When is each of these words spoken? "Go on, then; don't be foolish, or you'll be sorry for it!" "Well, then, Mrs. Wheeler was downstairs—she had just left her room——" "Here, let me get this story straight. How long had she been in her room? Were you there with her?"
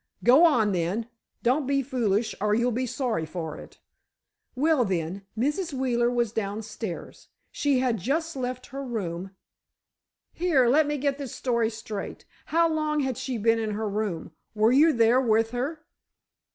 "Go 0.23 0.43
on, 0.45 0.71
then; 0.71 1.07
don't 1.43 1.67
be 1.67 1.83
foolish, 1.83 2.33
or 2.41 2.55
you'll 2.55 2.71
be 2.71 2.87
sorry 2.87 3.23
for 3.23 3.57
it!" 3.59 3.77
"Well, 4.55 4.83
then, 4.83 5.27
Mrs. 5.37 5.73
Wheeler 5.73 6.09
was 6.09 6.31
downstairs—she 6.31 7.77
had 7.77 7.97
just 7.99 8.35
left 8.35 8.65
her 8.73 8.83
room——" 8.83 9.29
"Here, 10.33 10.67
let 10.67 10.87
me 10.87 10.97
get 10.97 11.19
this 11.19 11.35
story 11.35 11.69
straight. 11.69 12.25
How 12.47 12.67
long 12.67 13.01
had 13.01 13.15
she 13.15 13.37
been 13.37 13.59
in 13.59 13.75
her 13.75 13.87
room? 13.87 14.31
Were 14.55 14.71
you 14.71 14.91
there 14.91 15.21
with 15.21 15.51
her?" 15.51 15.85